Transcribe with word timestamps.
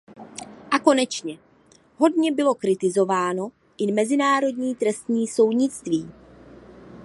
A 0.71 0.79
konečně, 0.79 1.37
hodně 1.97 2.31
bylo 2.31 2.55
kritizováno 2.55 3.51
i 3.77 3.91
mezinárodní 3.91 4.75
trestní 4.75 5.27
soudnictví. 5.27 6.09